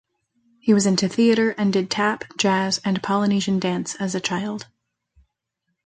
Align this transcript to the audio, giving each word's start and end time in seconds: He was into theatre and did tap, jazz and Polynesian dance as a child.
He 0.59 0.73
was 0.73 0.87
into 0.87 1.07
theatre 1.07 1.51
and 1.59 1.71
did 1.71 1.91
tap, 1.91 2.23
jazz 2.35 2.81
and 2.83 3.03
Polynesian 3.03 3.59
dance 3.59 3.93
as 3.93 4.15
a 4.15 4.19
child. 4.19 4.65